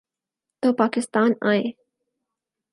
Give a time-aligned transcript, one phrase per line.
[0.61, 1.67] تو پاکستان آئیں۔